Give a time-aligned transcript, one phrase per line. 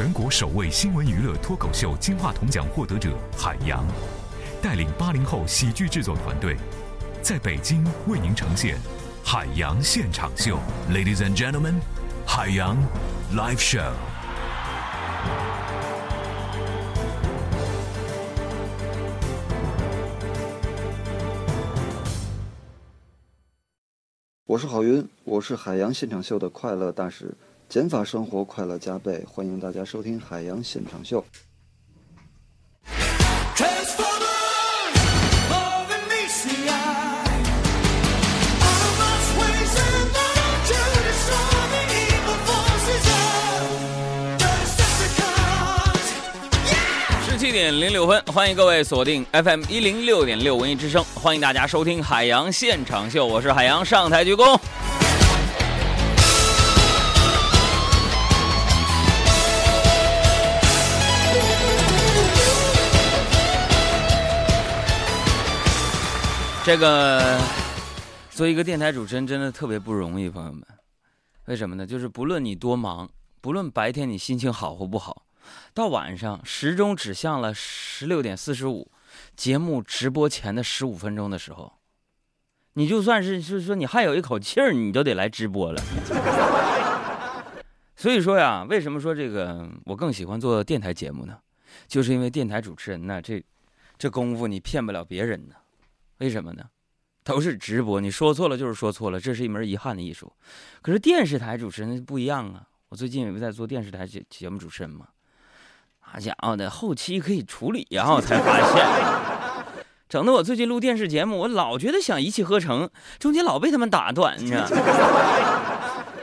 [0.00, 3.84] 全国首位新闻娱乐脱口秀金话筒奖获得者海洋，
[4.62, 6.56] 带领八零后喜剧制作团队，
[7.20, 8.76] 在北京为您呈现
[9.24, 10.56] 《海洋现场秀》。
[10.94, 11.80] Ladies and gentlemen，
[12.24, 12.76] 海洋
[13.34, 13.90] Live Show。
[24.46, 27.34] 我是郝云，我是海洋现场秀的快乐大使。
[27.68, 29.22] 减法生活，快乐加倍！
[29.30, 31.20] 欢迎大家收听《海洋现场秀》。
[47.30, 54.58] 十七点零六分，欢迎各位锁定 FM 一零六点六文艺之声，欢迎大家收听《海洋现场秀》，我是海洋，上台鞠躬。
[66.68, 67.40] 这个
[68.28, 70.62] 做一个电台主持人真的特别不容易，朋友们。
[71.46, 71.86] 为什么呢？
[71.86, 73.08] 就是不论你多忙，
[73.40, 75.24] 不论白天你心情好或不好，
[75.72, 78.92] 到晚上时钟指向了十六点四十五，
[79.34, 81.72] 节目直播前的十五分钟的时候，
[82.74, 85.82] 你就算是就是说你还有一口气儿，你都得来直播了。
[87.96, 91.38] 所以说呀，为什么说这个我更喜欢做电台节目呢？
[91.86, 93.42] 就是因为电台主持人呢，这
[93.96, 95.54] 这功夫你骗不了别人呢。
[96.18, 96.64] 为什么呢？
[97.24, 100.32] 都是直播，你说错了就是说错了，这是一门遗憾的艺术。
[100.80, 102.62] 可是电视台主持人不一样啊！
[102.88, 105.08] 我最近也不在做电视台节节目主持人嘛，
[105.98, 108.10] 好家伙的，后期可以处理呀！
[108.10, 114.66] 我才发现，整的我最近录电视节目，我老觉得想一气呵成，中间老被他们打断，你知道？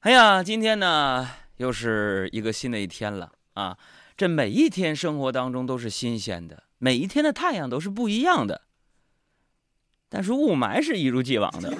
[0.00, 1.26] 哎呀，今天呢
[1.56, 3.78] 又是一个新的一天了啊！
[4.14, 8.60] 这每一天生活当中都是新鲜的，每一天的太阳都是不一样的。
[10.12, 11.72] 但是雾霾是一如既往的，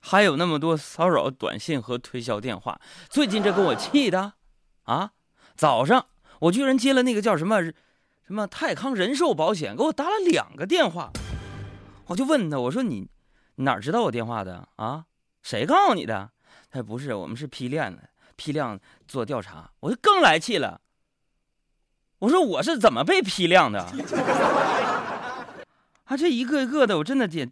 [0.00, 2.80] 还有那么多骚扰短信和推销电话。
[3.10, 4.32] 最近这给我气的，
[4.84, 5.10] 啊！
[5.54, 6.06] 早上
[6.40, 7.74] 我居然接了那个叫什么什
[8.28, 11.12] 么泰康人寿保险，给我打了两个电话。
[12.06, 13.06] 我就问他，我说你
[13.56, 15.04] 哪知道我电话的啊？
[15.42, 16.30] 谁告诉你的？
[16.70, 19.70] 他说不是，我们是批量的，批量做调查。
[19.80, 20.80] 我就更来气了。
[22.20, 23.86] 我说我是怎么被批量的？
[26.06, 27.48] 啊，这一个一个的，我真的得，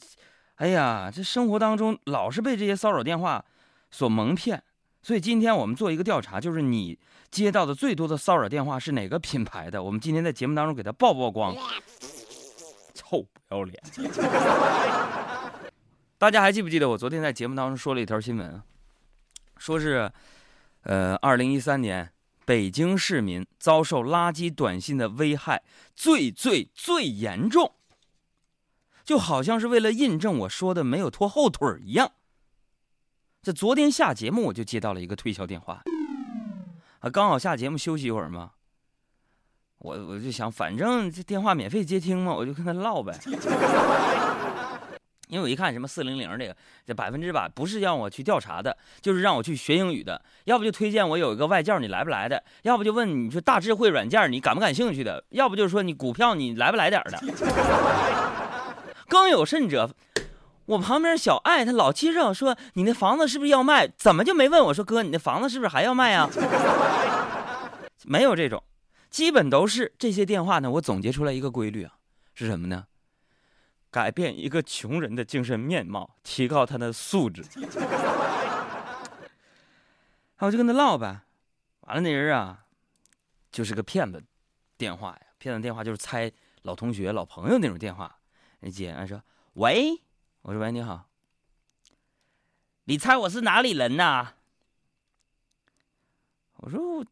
[0.56, 3.44] 哎呀，这生活当中老是被这些骚扰电话
[3.90, 4.62] 所蒙骗，
[5.02, 6.98] 所以今天我们做一个调查，就是你
[7.30, 9.82] 接到的最多的骚扰电话是哪个品牌的？
[9.82, 11.54] 我们今天在节目当中给他曝曝光，
[12.94, 13.82] 臭不要脸！
[16.16, 18.62] 大家还记不记得我昨天在节目当中说了一条新闻，
[19.58, 20.10] 说是，
[20.84, 22.08] 呃，二零一三年
[22.44, 25.60] 北京市民遭受垃圾短信的危害
[25.96, 27.73] 最最最严重。
[29.04, 32.12] 就好像是为了印证我说的没有拖后腿一样。
[33.42, 35.82] 这昨天下节目我就接到了一个推销电话，
[37.00, 38.52] 啊，刚好下节目休息一会儿嘛，
[39.78, 43.14] 我我就想，反正这电话免费接听嘛，我就跟他唠呗。
[45.28, 57.20] 因为我一看什么四零零这个，这百分之百不是让我去调查的，就是让我去学英语的，要不就推荐我有一个外教你来不来的，要不就问你说大智慧软件你感不感兴趣的，要不就是说你股票你来不来点的。
[59.08, 59.94] 更有甚者，
[60.66, 63.88] 我旁边小爱她老接着说：“你那房子是不是要卖？
[63.88, 66.28] 怎么就没问我说哥，你那房子是不是还要卖啊？”
[68.04, 68.62] 没有这种，
[69.10, 70.70] 基本都是这些电话呢。
[70.72, 71.94] 我总结出来一个规律啊，
[72.34, 72.86] 是什么呢？
[73.90, 77.44] 改变一个穷人的精神面貌，提高他的素质。
[80.38, 81.20] 我就跟他唠呗，
[81.82, 82.64] 完了那人啊，
[83.50, 84.22] 就是个骗子
[84.76, 86.30] 电话呀，骗子电话就是猜
[86.62, 88.18] 老同学、老朋友那种电话。
[88.64, 89.22] 那接，俺说
[89.60, 90.02] ：“喂，
[90.40, 91.10] 我说喂，你好。
[92.84, 94.36] 你猜我是哪里人呐？”
[96.56, 97.06] 我说：“我，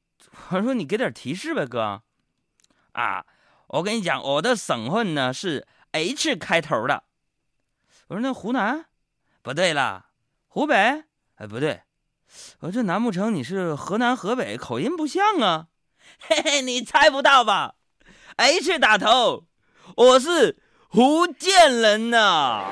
[0.49, 2.03] 我说你给点提示呗，哥。”
[2.93, 3.27] 啊，
[3.67, 7.05] 我跟你讲，我的省份呢是 H 开头的。
[8.07, 8.87] 我说：“那湖南？
[9.43, 10.07] 不对了，
[10.47, 11.05] 湖北？
[11.35, 11.83] 哎，不对。
[12.61, 14.57] 我说这难不成你是河南、河北？
[14.57, 15.69] 口音不像啊。
[16.19, 17.75] 嘿嘿，你猜不到吧
[18.37, 19.47] ？H 打头，
[19.97, 20.57] 我是。”
[20.95, 22.65] 福建人呐，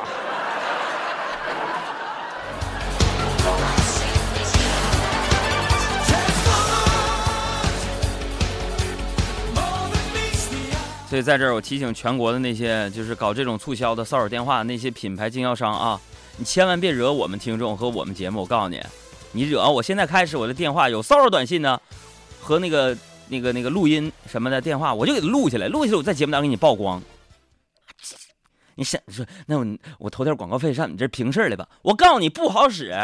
[11.09, 15.99] 所以在这儿我提醒全国的那些就是搞这种促销的骚扰电话那些品牌经销商啊，
[16.37, 18.43] 你千万别惹我们听众和我们节目。
[18.43, 18.79] 我告诉你，
[19.33, 21.81] 你惹我现在开始我的电话有骚扰短信呢，
[22.39, 22.95] 和那个
[23.29, 27.03] 那个那个录音什么的电话，我就给他录下来，录下来我在节目当中给你曝光。
[28.81, 29.67] 你想说那我
[29.99, 31.69] 我投点广告费上你这平事儿来吧？
[31.83, 32.89] 我告诉你不好使。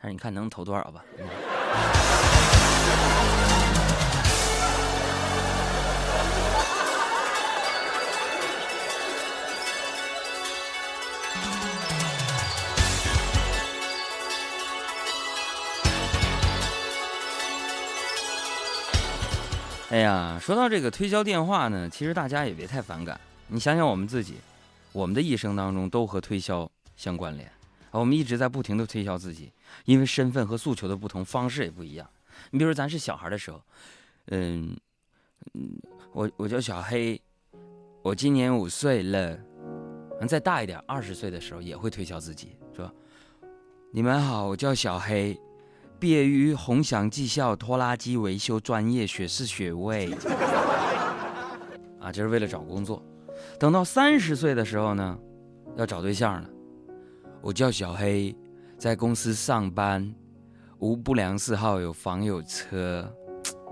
[0.00, 1.04] 但是你看能投多少吧？
[19.88, 23.20] 哎呀，说到这个推销电话呢，其实大家也别太反感。
[23.46, 24.34] 你想想我们自己，
[24.90, 27.48] 我们的一生当中都和推销相关联，
[27.92, 29.52] 我们一直在不停的推销自己，
[29.84, 32.10] 因为身份和诉求的不同，方式也不一样。
[32.50, 33.62] 你比如说咱是小孩的时候，
[34.26, 34.76] 嗯
[35.54, 35.78] 嗯，
[36.12, 37.20] 我我叫小黑，
[38.02, 39.38] 我今年五岁了。
[40.26, 42.92] 再大一点，二十岁的时候也会推销自己，说
[43.92, 45.38] ：“你们好，我叫小黑。”
[45.98, 50.12] 毕业于宏祥技校拖拉机维修专业学士学位，
[51.98, 53.02] 啊，这是为了找工作。
[53.58, 55.18] 等到三十岁的时候呢，
[55.74, 56.48] 要找对象了。
[57.40, 58.36] 我叫小黑，
[58.76, 60.14] 在公司上班，
[60.78, 63.10] 无不良嗜好，有房有车，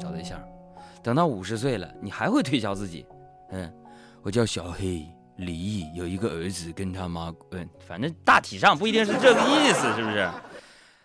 [0.00, 0.40] 找对象。
[1.02, 3.04] 等到五十岁了，你还会推销自己，
[3.50, 3.70] 嗯，
[4.22, 5.06] 我叫小黑，
[5.36, 10.26] 离异，有一个儿子跟他妈，嗯，反正大体上不一定是这个意思，是不是？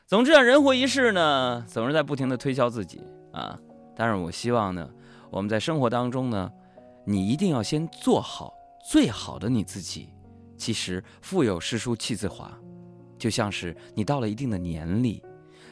[0.09, 2.99] 总之啊，人活一世呢，总是在不停的推销自己
[3.31, 3.55] 啊。
[3.95, 4.89] 但是我希望呢，
[5.29, 6.51] 我们在生活当中呢，
[7.05, 8.51] 你一定要先做好
[8.89, 10.09] 最好的你自己。
[10.57, 12.51] 其实腹有诗书气自华，
[13.19, 15.21] 就像是你到了一定的年龄，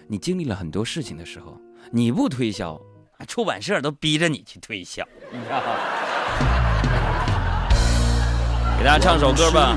[0.07, 1.60] 你经历了很多事情的时候，
[1.92, 2.80] 你不推销，
[3.28, 5.04] 出版社都逼着你去推销。
[8.78, 9.75] 给大家唱首歌吧。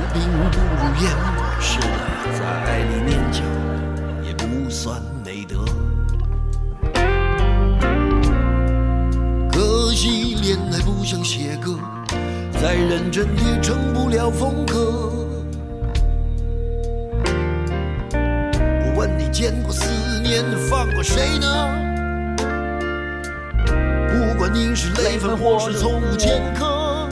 [12.91, 15.13] 认真也成不了风格。
[18.13, 19.89] 我问你，见过思
[20.21, 21.47] 念放过谁呢？
[24.09, 27.07] 不管你是累犯或是从无前科，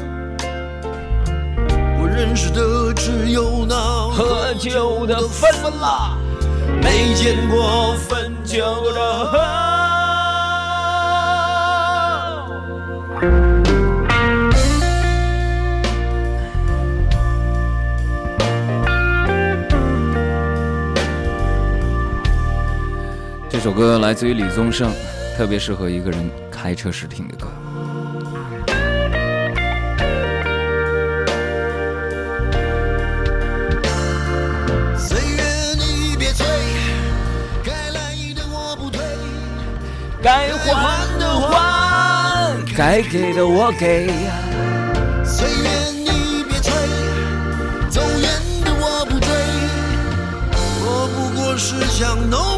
[2.01, 3.77] 我认识的只有那
[4.09, 6.19] 喝酒的分了。
[6.83, 9.39] 没见过分酒的喝。
[23.59, 24.89] 这首歌来自于李宗盛，
[25.37, 27.49] 特别适合一个人开车时听的歌。
[40.23, 44.07] 该还的还，该给的我给。
[45.25, 45.69] 岁月
[46.05, 46.73] 你别催，
[47.91, 48.31] 走远
[48.65, 49.29] 的我不追。
[50.81, 52.58] 我不过是想浓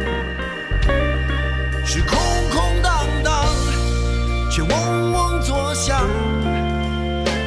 [5.81, 6.07] 想。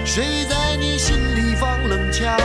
[0.05, 2.37] 谁在你心里放冷枪？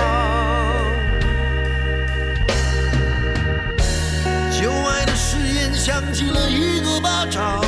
[4.52, 7.60] 旧爱的誓言响起了一个巴掌，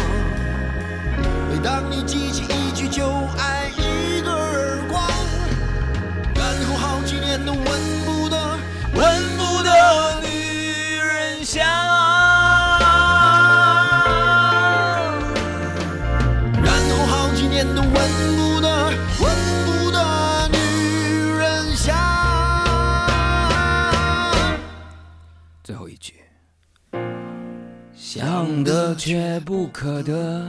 [1.50, 3.08] 每当你记起一句旧
[3.40, 3.72] 爱。
[17.76, 18.68] 都闻不得，
[19.22, 19.26] 闻
[19.66, 20.58] 不得女
[21.38, 21.96] 人香。
[25.64, 26.16] 最后一句，
[27.94, 30.44] 想得却不可得，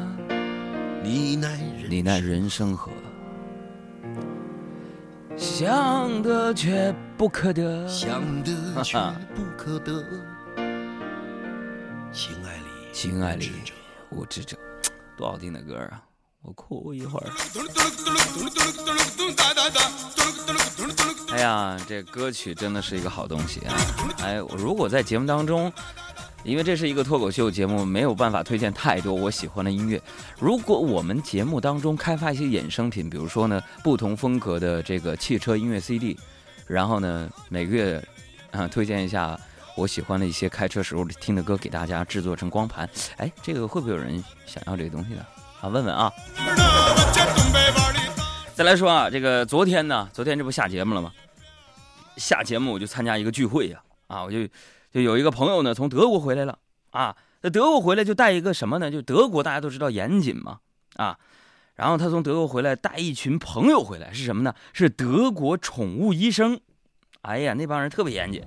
[1.03, 2.91] 你奈人生何？
[5.37, 8.99] 想得却不可得，想得却
[9.35, 10.05] 不可得。
[12.13, 13.53] 情爱里，情爱里，
[14.11, 14.57] 无知者，
[15.17, 16.03] 多好听的歌啊！
[16.43, 17.31] 我哭一会儿。
[21.31, 23.75] 哎呀，这歌曲真的是一个好东西啊！
[24.23, 25.73] 哎，如果在节目当中
[26.45, 30.03] 因为这是一个脱口秀节目，没有办法推荐太多我喜欢的音乐。
[30.39, 36.19] 如果我们节目当中开发一些衍生品，比如说呢，不同风格的这个汽车音乐 CD，
[36.67, 38.05] 然后呢，每个月
[38.51, 39.39] 啊推荐一下
[39.77, 45.25] 我喜欢的一些开车时候听的歌给大家制作成光盘，哎，这个会不会有人想要这个东西呢？
[45.63, 46.13] 啊，问问啊。
[48.55, 51.11] 再来说啊，这个昨天呢，昨天这不下节目了吗？
[52.19, 54.47] 下节目我就参加一个聚会呀，啊，我就。
[54.93, 56.59] 就有一个朋友呢，从德国回来了
[56.91, 57.17] 啊。
[57.41, 58.91] 那德国回来就带一个什么呢？
[58.91, 60.59] 就德国大家都知道严谨嘛
[60.97, 61.19] 啊。
[61.77, 64.55] 然后他从德国回来，带一群朋友回来，是什么呢？
[64.75, 66.61] 是德国宠物医生。
[67.23, 68.45] 哎呀，那帮人特别严谨。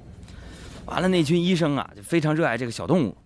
[0.85, 3.24] 完了，那群医生啊，就非常热爱这个小动物啊，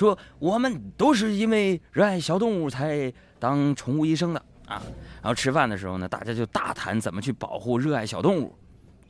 [0.00, 4.82] 说我们都是因为热爱小动物才当宠物医生的啊。
[5.22, 8.56] 然后吃饭的时候呢，大家就大谈怎么去保护热爱小动物。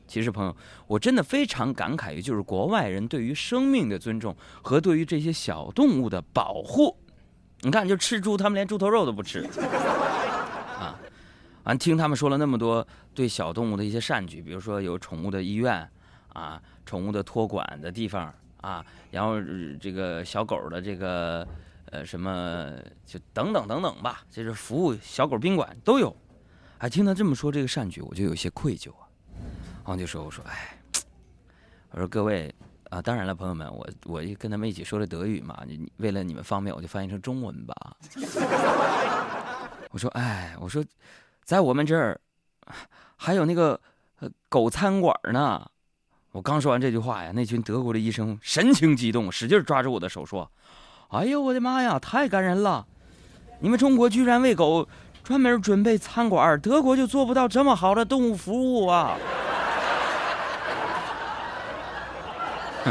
[0.09, 0.57] 其实，朋友，
[0.89, 6.97] 我真的非常感慨于，就是国外人对于生命的尊重和对于这些小动物的保护。
[7.61, 9.47] 你看，就吃猪，他们连猪头肉都不吃
[10.81, 10.99] 啊！
[11.63, 15.89] 完，听他们说了那么多对小动物的一些善举，比如说有宠物的医院
[16.33, 19.41] 啊，宠物的托管的地方啊，然后
[19.81, 21.47] 这个小狗的这个
[21.87, 22.73] 呃什么，
[23.05, 26.15] 就等等等等吧，就是服务小狗宾馆都有。
[26.79, 29.09] 哎，听他这么说这个善举，我就有些愧疚啊。
[29.85, 30.79] 然后就说：“我说，哎，
[31.91, 32.55] 我说各位
[32.91, 37.75] 啊，当然了，朋友们，我我跟他们一起说的德语嘛，你为了你们方便，我就翻译成中文吧。
[39.91, 40.85] 我说，哎，我说，
[41.45, 42.21] 在我们这儿
[43.17, 43.81] 还有那个
[44.49, 45.69] 狗餐馆呢。
[46.33, 50.49] 我刚说完这句话呀，那群德国的医生神情激动，使劲抓着我的手说
[51.11, 52.87] ：‘哎呦，我的妈呀，太感人了！
[53.59, 54.89] 你们中国居然为狗
[55.25, 59.17] 专门准备餐馆，德国就做不到这么好的动物服务啊！’”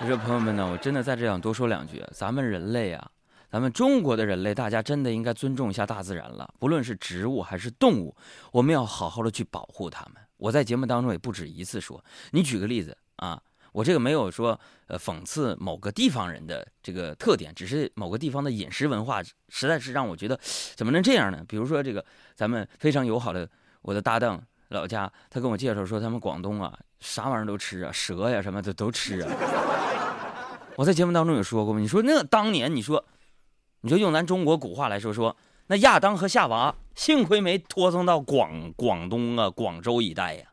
[0.00, 2.04] 我说朋友们呢，我真的在这想多说两句。
[2.12, 3.08] 咱们人类啊，
[3.52, 6.52] 咱们中国的人类，大家真的应该尊重一下大自然了。
[6.58, 8.16] 不论是植物还是动物，
[8.50, 10.14] 我们要好好的去保护它们。
[10.38, 12.02] 我在节目当中也不止一次说。
[12.30, 13.40] 你举个例子啊，
[13.72, 20.40] 我这个没有说呃讽刺某个地方人的这个特点，只是某个地方的饮食文化实在是让我觉得
[20.74, 21.44] 怎么能这样呢？
[21.46, 22.04] 比如说这个
[22.34, 23.48] 咱们非常友好的
[23.82, 29.30] 我的搭档老家，他跟我介绍说他们广东啊啥玩意儿都吃啊，蛇呀什么的都吃啊。
[30.76, 33.04] 我在节目当中也说过吗，你说那当年你说，
[33.80, 40.46] 你说用咱中国古话来说说，那亚当和夏娃幸亏没拖送到广广东啊广州一带呀！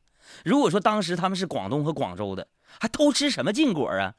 [0.44, 2.48] 如果说当时他们是广东和广州的，
[2.80, 4.14] 还偷吃什么禁果啊？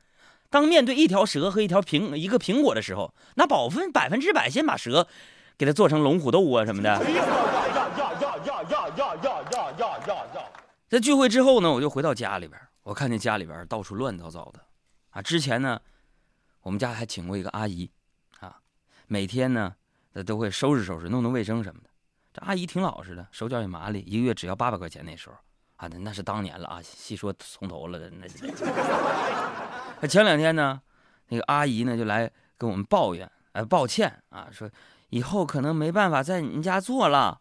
[0.51, 5.07] 当面对一条蛇和一条苹一个苹果的时候，那保分百分之百先把蛇，
[5.57, 6.99] 给它做成龙虎斗啊什么的。
[10.89, 14.59] 在聚会之后呢，我就回到家里边，我看见家里边到处乱糟糟的，
[15.11, 15.81] 啊，之前呢，
[16.63, 17.89] 我们家还请过一个阿姨，
[18.41, 18.59] 啊，
[19.07, 19.77] 每天呢，
[20.13, 21.91] 她都会收拾收拾，弄弄卫生什么的。
[22.37, 25.03] 这阿姨挺老实的，手脚也麻利，一个月只要八百块钱。
[25.07, 25.37] 那时候
[25.77, 27.99] 啊，那那是当年了啊，细说从头了。
[28.11, 28.27] 那
[30.03, 30.79] 那前两天呢，
[31.29, 34.71] 那个阿姨呢就来跟我们抱怨，哎，抱歉啊，说
[35.09, 37.41] 以后可能没办法在你们家做了。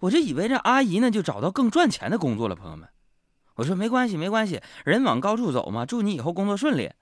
[0.00, 2.54] 我就以为这阿姨呢就找到更赚钱的工作了。
[2.54, 2.86] 朋友们，
[3.54, 6.92] 我说没关系，没关系，人往高处走嘛，祝你以后工作顺利。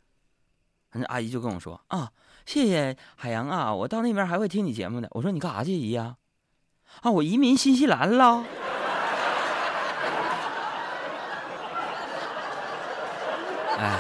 [0.93, 2.13] 那阿姨就跟我说：“啊，
[2.47, 6.22] 谢谢海洋啊，我到那边还会听你节目的。”我说：“你干啥去，姨呀？”啊，
[7.01, 8.45] 啊我移民新西兰了。
[13.79, 13.99] 哎，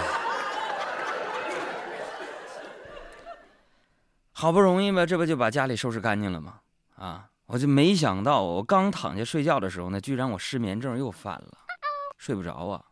[4.33, 6.61] 好不容易吧，这不就把家里收拾干净了吗？
[6.97, 11.59] 啊，我就没想到，我刚躺下睡觉的时候呢，居然我失眠症又犯了，
[12.19, 12.85] 睡不着啊。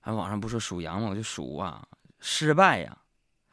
[0.00, 1.08] 还网上不说数羊吗？
[1.08, 1.82] 我就数啊。
[2.20, 2.96] 失败呀！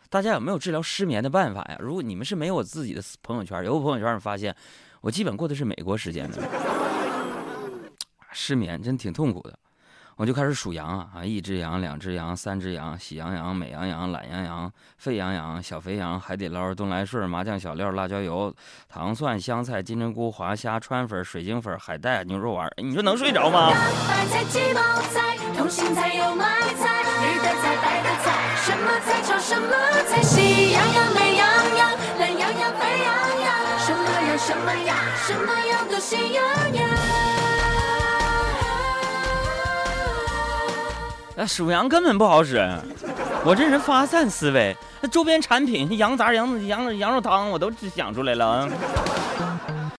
[0.09, 1.77] 大家有没有治疗失眠的办法呀？
[1.79, 4.55] 如果你们是没有我自己的朋友圈，有个朋友圈你发现，
[5.01, 6.41] 我基本过的是美国时间的，
[8.33, 9.57] 失眠真挺痛苦的。
[10.19, 11.23] 我就开始数羊啊啊！
[11.23, 18.53] 一只羊，两只羊，三只羊，喜羊羊、美羊羊、懒羊羊、沸羊羊、小肥羊、海底捞、东来顺、麻酱小料、辣椒油、
[18.89, 23.71] 糖蒜、香菜、金针菇、华虾、川粉、水晶粉、海带、牛肉丸，你说能睡着吗？
[23.71, 29.71] 大白菜、鸡毛菜、通心菜、油麦菜、绿的菜、白的菜，什么菜炒什么
[30.09, 31.47] 菜，喜羊羊、美羊
[31.77, 37.38] 羊、懒羊羊、沸羊羊，什么羊什么羊，什么羊都喜羊羊。
[41.41, 42.57] 那属羊根本不好使，
[43.45, 48.69] 我这人发散思维，那周边产品羊杂、羊羊羊肉汤我都想出来了啊。